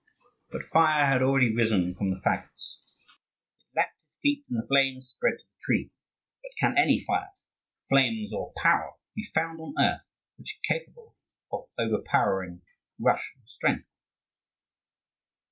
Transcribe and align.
But 0.49 0.63
fire 0.63 1.05
had 1.05 1.21
already 1.21 1.53
risen 1.55 1.93
from 1.93 2.09
the 2.09 2.15
fagots; 2.19 2.81
it 3.59 3.75
lapped 3.75 3.91
his 4.17 4.21
feet, 4.23 4.45
and 4.49 4.57
the 4.57 4.65
flame 4.65 4.99
spread 4.99 5.35
to 5.37 5.43
the 5.45 5.61
tree.... 5.61 5.91
But 6.41 6.53
can 6.59 6.75
any 6.75 7.03
fire, 7.05 7.29
flames, 7.87 8.33
or 8.33 8.51
power 8.57 8.93
be 9.15 9.29
found 9.35 9.59
on 9.61 9.75
earth 9.77 10.01
which 10.37 10.55
are 10.57 10.73
capable 10.73 11.15
of 11.53 11.69
overpowering 11.77 12.63
Russian 12.99 13.45
strength? 13.45 13.85